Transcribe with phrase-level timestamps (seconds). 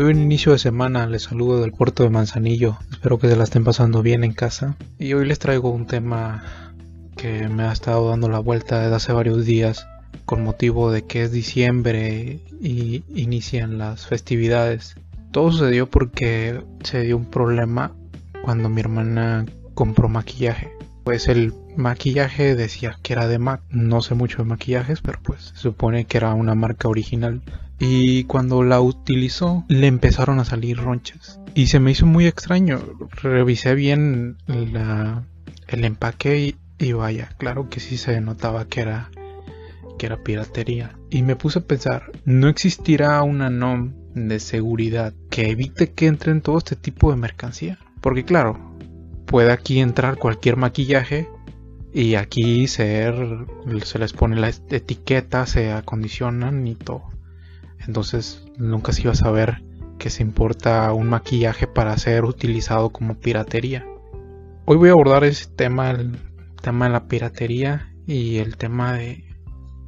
[0.00, 3.44] Muy buen inicio de semana, les saludo del puerto de Manzanillo, espero que se la
[3.44, 6.72] estén pasando bien en casa y hoy les traigo un tema
[7.18, 9.86] que me ha estado dando la vuelta desde hace varios días
[10.24, 14.96] con motivo de que es diciembre y inician las festividades.
[15.32, 17.92] Todo sucedió porque se dio un problema
[18.42, 19.44] cuando mi hermana
[19.74, 20.72] compró maquillaje.
[21.04, 23.60] Pues el maquillaje decía que era de MAC.
[23.68, 27.42] No sé mucho de maquillajes, pero pues se supone que era una marca original.
[27.82, 31.40] Y cuando la utilizó, le empezaron a salir ronchas.
[31.54, 32.78] Y se me hizo muy extraño.
[33.22, 39.10] Revisé bien el empaque y, vaya, claro que sí se notaba que era,
[39.98, 40.94] que era piratería.
[41.08, 46.42] Y me puse a pensar, ¿no existirá una NOM de seguridad que evite que entren
[46.42, 47.78] todo este tipo de mercancía?
[48.02, 48.76] Porque claro,
[49.24, 51.28] puede aquí entrar cualquier maquillaje
[51.94, 53.10] y aquí se
[53.98, 57.04] les pone la etiqueta, se acondicionan y todo.
[57.86, 59.62] Entonces nunca se iba a saber
[59.98, 63.86] que se importa un maquillaje para ser utilizado como piratería.
[64.64, 66.16] Hoy voy a abordar ese tema, el
[66.62, 69.24] tema de la piratería y el tema de,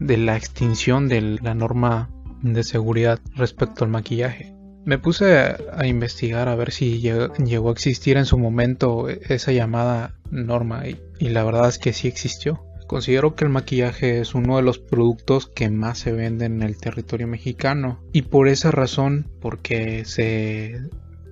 [0.01, 2.11] la extinción de la norma
[2.43, 4.55] de seguridad respecto al maquillaje.
[4.85, 10.19] Me puse a, investigar a ver si llegó, a existir en su momento esa llamada
[10.31, 12.65] norma y, y la verdad es que sí existió.
[12.93, 16.77] Considero que el maquillaje es uno de los productos que más se venden en el
[16.77, 20.79] territorio mexicano y por esa razón, porque se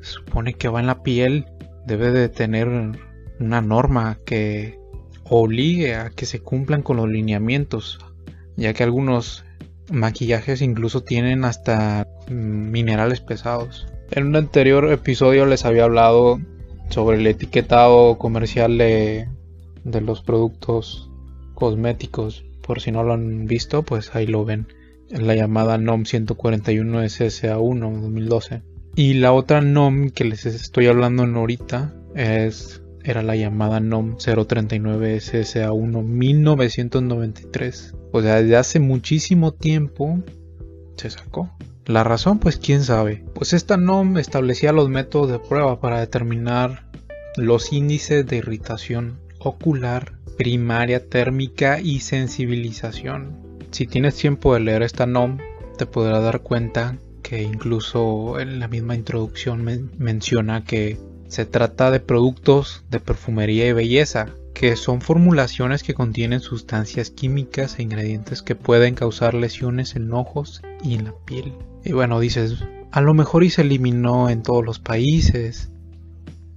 [0.01, 1.45] supone que va en la piel,
[1.87, 2.67] debe de tener
[3.39, 4.79] una norma que
[5.25, 7.99] obligue a que se cumplan con los lineamientos,
[8.57, 9.45] ya que algunos
[9.93, 13.87] maquillajes incluso tienen hasta minerales pesados.
[14.13, 16.41] En un anterior episodio les había hablado
[16.89, 19.29] sobre el etiquetado comercial de,
[19.85, 21.10] los productos
[21.61, 22.45] cosméticos.
[22.67, 24.67] Por si no lo han visto, pues ahí lo ven.
[25.11, 28.63] En la llamada NOM 141 SSA1 2012.
[28.97, 35.17] Y la otra NOM que les estoy hablando ahorita es era la llamada NOM 039
[35.19, 37.95] SSA1 1993.
[38.13, 40.19] O sea, desde hace muchísimo tiempo
[40.97, 41.51] se sacó.
[41.87, 43.25] La razón, pues quién sabe.
[43.35, 46.87] Pues esta NOM establecía los métodos de prueba para determinar
[47.37, 53.37] los índices de irritación ocular, primaria térmica y sensibilización.
[53.73, 55.37] Si tienes tiempo de leer esta NOM,
[55.77, 60.97] te podrás dar cuenta que incluso en la misma introducción menciona que
[61.29, 67.79] se trata de productos de perfumería y belleza, que son formulaciones que contienen sustancias químicas
[67.79, 71.53] e ingredientes que pueden causar lesiones en ojos y en la piel.
[71.85, 75.71] Y bueno, dices, a lo mejor y se eliminó en todos los países.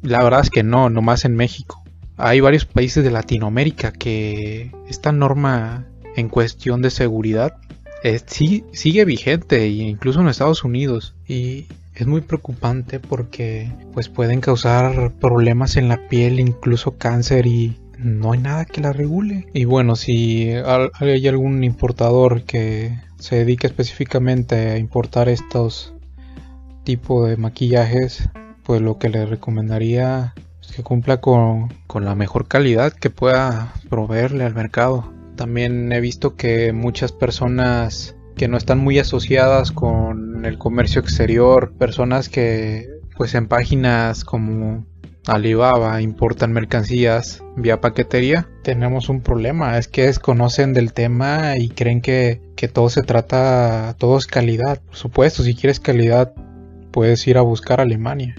[0.01, 1.82] La verdad es que no, nomás en México.
[2.17, 7.57] Hay varios países de Latinoamérica que esta norma en cuestión de seguridad
[8.25, 11.15] sí, sigue vigente, incluso en Estados Unidos.
[11.27, 17.77] Y es muy preocupante porque pues pueden causar problemas en la piel, incluso cáncer y
[17.97, 19.47] no hay nada que la regule.
[19.53, 25.93] Y bueno, si hay algún importador que se dedique específicamente a importar estos
[26.83, 28.29] tipos de maquillajes,
[28.63, 33.73] pues lo que le recomendaría es que cumpla con, con la mejor calidad que pueda
[33.89, 35.11] proveerle al mercado.
[35.35, 41.73] También he visto que muchas personas que no están muy asociadas con el comercio exterior,
[41.77, 44.85] personas que pues en páginas como
[45.25, 52.01] Alibaba importan mercancías vía paquetería, tenemos un problema, es que desconocen del tema y creen
[52.01, 54.81] que, que todo se trata, todo es calidad.
[54.81, 56.33] Por supuesto, si quieres calidad,
[56.91, 58.35] puedes ir a buscar Alemania.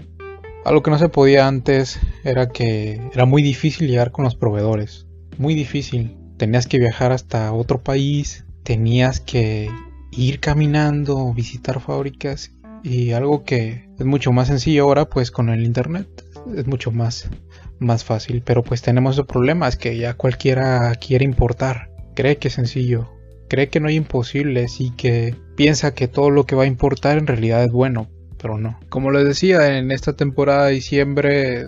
[0.65, 5.05] Algo que no se podía antes era que era muy difícil llegar con los proveedores,
[5.37, 6.17] muy difícil.
[6.37, 9.69] Tenías que viajar hasta otro país, tenías que
[10.11, 12.51] ir caminando, visitar fábricas
[12.83, 16.07] y algo que es mucho más sencillo ahora pues con el internet
[16.55, 17.29] es mucho más
[17.77, 18.41] más fácil.
[18.43, 21.91] Pero pues tenemos el problema es que ya cualquiera quiere importar.
[22.15, 23.11] Cree que es sencillo.
[23.49, 27.19] Cree que no hay imposibles y que piensa que todo lo que va a importar
[27.19, 31.65] en realidad es bueno pero no como les decía en esta temporada de diciembre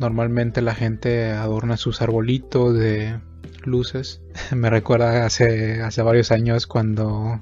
[0.00, 3.20] normalmente la gente adorna sus arbolitos de
[3.64, 4.22] luces.
[4.54, 7.40] Me recuerda hace, hace varios años cuando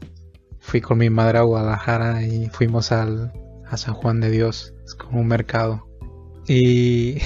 [0.59, 3.33] fui con mi madre a Guadalajara y fuimos al,
[3.67, 5.87] a San Juan de Dios, es como un mercado.
[6.47, 7.19] Y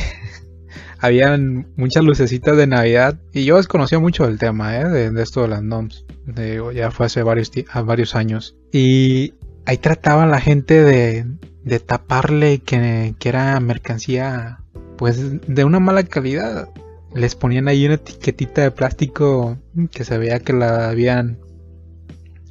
[0.98, 4.88] habían muchas lucecitas de Navidad y yo desconocía mucho del tema, ¿eh?
[4.88, 6.04] de, esto de las NOMS.
[6.26, 7.50] De, ya fue hace varios,
[7.84, 8.56] varios años.
[8.70, 9.34] Y
[9.66, 14.60] ahí trataba la gente de, taparle que, que era mercancía
[14.96, 16.68] pues de una mala calidad
[17.14, 19.58] les ponían ahí una etiquetita de plástico
[19.90, 21.38] que se veía que la habían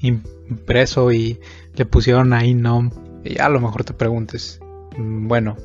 [0.01, 1.39] impreso y
[1.75, 2.91] le pusieron ahí no
[3.23, 4.59] Y a lo mejor te preguntes,
[4.97, 5.57] mm, bueno,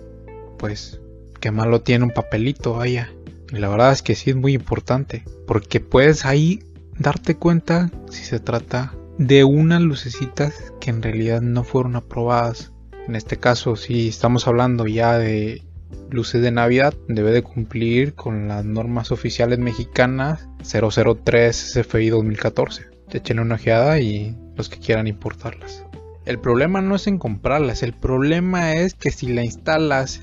[0.58, 1.00] pues,
[1.40, 3.10] ¿qué malo tiene un papelito, vaya?
[3.50, 6.62] Y la verdad es que sí es muy importante, porque puedes ahí
[6.98, 12.72] darte cuenta si se trata de unas lucecitas que en realidad no fueron aprobadas.
[13.08, 15.62] En este caso, si estamos hablando ya de
[16.10, 22.86] luces de Navidad, debe de cumplir con las normas oficiales mexicanas 003 SFI 2014.
[23.10, 25.84] Echen una ojeada y los que quieran importarlas.
[26.26, 30.22] El problema no es en comprarlas, el problema es que si la instalas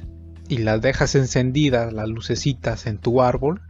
[0.49, 3.61] y las dejas encendidas, las lucecitas en tu árbol,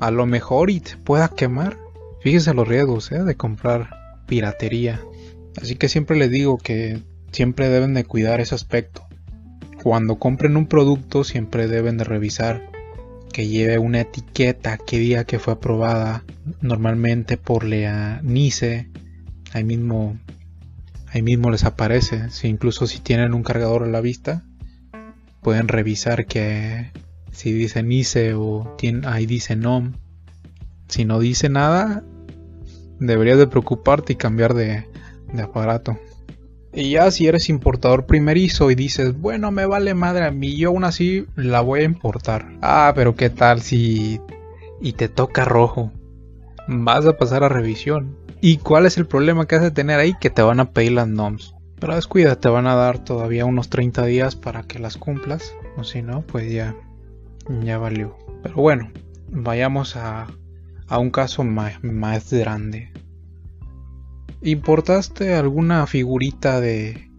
[0.00, 1.76] a lo mejor y te pueda quemar.
[2.22, 3.22] Fíjese los riesgos ¿eh?
[3.22, 5.00] de comprar piratería.
[5.60, 7.02] Así que siempre les digo que
[7.32, 9.04] siempre deben de cuidar ese aspecto.
[9.82, 12.70] Cuando compren un producto siempre deben de revisar
[13.32, 16.24] que lleve una etiqueta que diga que fue aprobada
[16.60, 18.88] normalmente por la NICE.
[19.52, 20.16] Ahí mismo
[21.12, 22.30] ahí mismo les aparece.
[22.30, 24.44] Si incluso si tienen un cargador a la vista,
[25.42, 26.90] pueden revisar que
[27.32, 29.94] si dice NICE o ahí dice NOM.
[30.88, 32.04] Si no dice nada,
[32.98, 34.86] deberías de preocuparte y cambiar de,
[35.32, 35.98] de aparato.
[36.72, 40.68] Y ya si eres importador primerizo y dices, bueno, me vale madre a mí, yo
[40.68, 42.46] aún así la voy a importar.
[42.60, 44.20] Ah, pero qué tal si...
[44.80, 45.90] y te toca rojo.
[46.68, 48.16] Vas a pasar a revisión.
[48.40, 50.14] ¿Y cuál es el problema que has de tener ahí?
[50.20, 51.54] Que te van a pedir las NOMS.
[51.80, 55.54] Pero descuida, te van a dar todavía unos 30 días para que las cumplas.
[55.76, 56.76] O si no, pues ya,
[57.62, 58.16] ya valió.
[58.42, 58.90] Pero bueno,
[59.30, 60.28] vayamos a,
[60.88, 62.92] a un caso más, más grande.
[64.42, 67.10] ¿Importaste alguna figurita de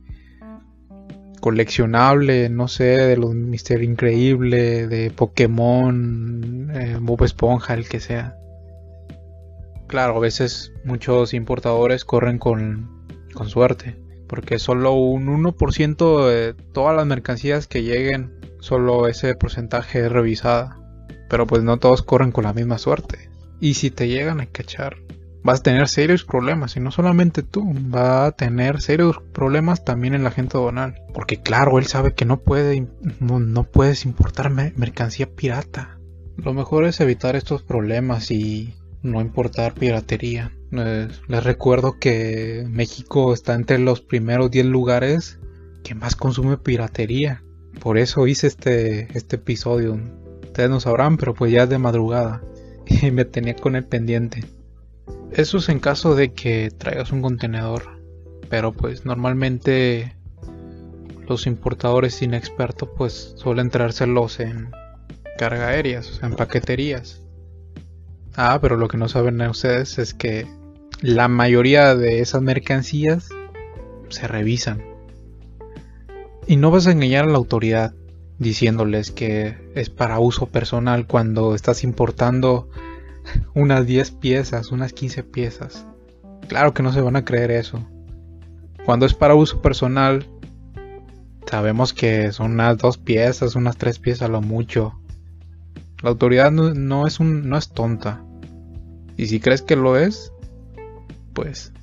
[1.40, 8.36] coleccionable, no sé, de los Mister Increíble, de Pokémon, eh, Bob Esponja, el que sea?
[9.88, 13.96] Claro, a veces muchos importadores corren con, con suerte,
[14.28, 20.78] porque solo un 1% de todas las mercancías que lleguen, solo ese porcentaje es revisada.
[21.30, 23.30] Pero pues no todos corren con la misma suerte.
[23.60, 24.98] Y si te llegan a cachar,
[25.44, 26.76] vas a tener serios problemas.
[26.76, 31.02] Y no solamente tú, va a tener serios problemas también en la gente donal.
[31.14, 32.88] Porque claro, él sabe que no, puede,
[33.20, 35.98] no, puedes importar mercancía pirata.
[36.38, 40.52] Lo mejor es evitar estos problemas y no importar piratería.
[40.72, 45.40] les recuerdo que México está entre los primeros 10 lugares
[45.84, 47.44] que más consume piratería.
[47.82, 50.00] Por eso hice este, este episodio.
[50.44, 52.42] Ustedes no sabrán, pero pues ya es de madrugada.
[53.02, 54.44] Y me tenía con el pendiente.
[55.32, 58.00] Eso es en caso de que traigas un contenedor.
[58.50, 60.16] Pero pues normalmente
[61.28, 64.72] los importadores inexpertos pues suelen traérselos en
[65.38, 67.22] carga aéreas, o sea, en paqueterías.
[68.36, 70.48] Ah, pero lo que no saben ustedes es que
[71.02, 73.30] la mayoría de esas mercancías
[74.10, 74.84] se revisan.
[76.48, 77.94] Y no vas a engañar a la autoridad
[78.40, 82.70] diciéndoles que es para uso personal cuando estás importando
[83.54, 85.86] unas 10 piezas, unas 15 piezas.
[86.48, 87.86] Claro que no se van a creer eso.
[88.86, 90.26] Cuando es para uso personal,
[91.46, 95.00] sabemos que son unas 2 piezas, unas 3 piezas a lo mucho.
[96.02, 98.24] La autoridad no, es, un, no es tonta.
[99.18, 100.32] Y si crees que lo es,
[101.34, 101.74] pues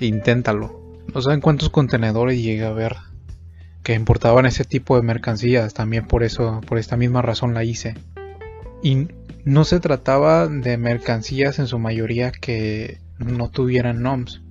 [0.00, 0.80] inténtalo.
[1.14, 2.96] No saben cuántos contenedores llegué a ver
[3.82, 5.74] que importaban ese tipo de mercancías.
[5.74, 7.94] También por eso, por esta misma razón la hice.
[8.82, 9.08] Y
[9.44, 14.42] no se trataba de mercancías en su mayoría que no tuvieran NOMS,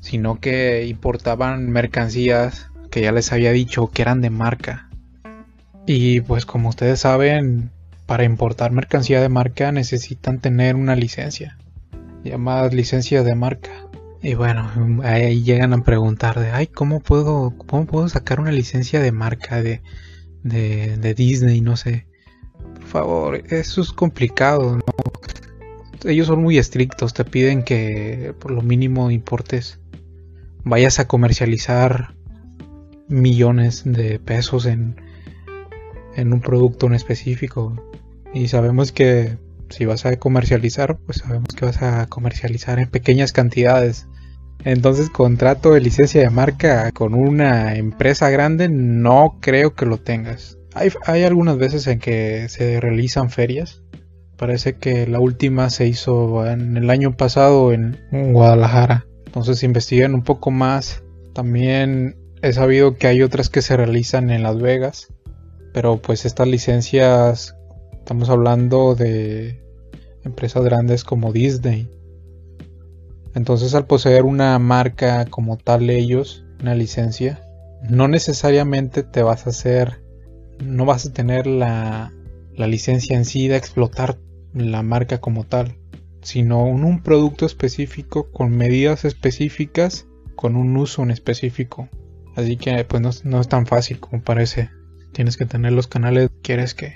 [0.00, 4.88] sino que importaban mercancías que ya les había dicho que eran de marca.
[5.86, 7.70] Y pues como ustedes saben,
[8.06, 11.58] para importar mercancía de marca necesitan tener una licencia,
[12.24, 13.85] llamada licencia de marca.
[14.26, 14.68] Y bueno,
[15.04, 19.62] ahí llegan a preguntar de, ay, ¿cómo puedo, cómo puedo sacar una licencia de marca
[19.62, 19.82] de,
[20.42, 21.60] de, Disney?
[21.60, 22.08] No sé.
[22.74, 26.10] Por favor, eso es complicado, ¿no?
[26.10, 29.78] Ellos son muy estrictos, te piden que por lo mínimo importes,
[30.64, 32.16] vayas a comercializar
[33.06, 35.00] millones de pesos en,
[36.16, 37.80] en un producto en específico.
[38.34, 39.38] Y sabemos que
[39.70, 44.08] si vas a comercializar, pues sabemos que vas a comercializar en pequeñas cantidades.
[44.66, 50.58] Entonces, contrato de licencia de marca con una empresa grande, no creo que lo tengas.
[50.74, 53.82] Hay, hay algunas veces en que se realizan ferias.
[54.36, 59.06] Parece que la última se hizo en el año pasado en Guadalajara.
[59.24, 61.02] Entonces investiguen un poco más.
[61.32, 65.08] También he sabido que hay otras que se realizan en Las Vegas.
[65.72, 67.56] Pero pues estas licencias
[68.06, 69.60] Estamos hablando de
[70.22, 71.90] empresas grandes como Disney.
[73.36, 77.46] Entonces al poseer una marca como tal ellos, una licencia,
[77.86, 80.00] no necesariamente te vas a hacer,
[80.64, 82.14] no vas a tener la,
[82.54, 84.16] la licencia en sí de explotar
[84.54, 85.76] la marca como tal,
[86.22, 91.90] sino un, un producto específico con medidas específicas, con un uso en específico.
[92.36, 94.70] Así que pues no es tan fácil como parece.
[95.12, 96.94] Tienes que tener los canales, quieres que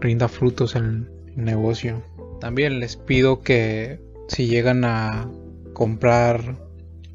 [0.00, 2.02] rinda frutos el negocio.
[2.40, 5.30] También les pido que si llegan a
[5.72, 6.56] comprar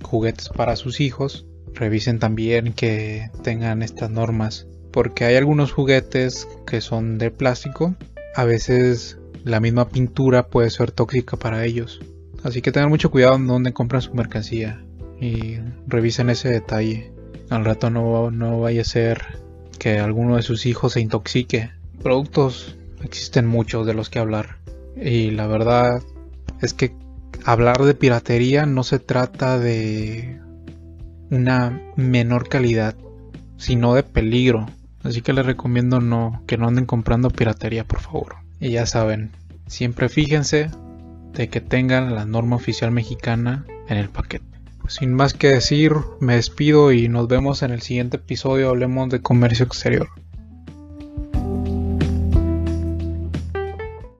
[0.02, 4.68] juguetes para sus hijos, revisen también que tengan estas normas.
[4.92, 7.96] Porque hay algunos juguetes que son de plástico.
[8.36, 12.00] A veces la misma pintura puede ser tóxica para ellos.
[12.44, 14.82] Así que tengan mucho cuidado en dónde compran su mercancía.
[15.20, 17.12] Y revisen ese detalle.
[17.50, 19.22] Al rato no, no vaya a ser
[19.78, 21.72] que alguno de sus hijos se intoxique.
[22.02, 24.58] Productos existen muchos de los que hablar.
[24.96, 26.02] Y la verdad
[26.62, 26.92] es que
[27.46, 30.40] hablar de piratería no se trata de
[31.30, 32.96] una menor calidad,
[33.58, 34.68] sino de peligro.
[35.04, 38.36] Así que les recomiendo no que no anden comprando piratería, por favor.
[38.60, 39.32] Y ya saben,
[39.68, 40.70] siempre fíjense
[41.34, 44.46] de que tengan la norma oficial mexicana en el paquete.
[44.82, 48.70] Pues sin más que decir, me despido y nos vemos en el siguiente episodio.
[48.70, 50.10] Hablemos de comercio exterior.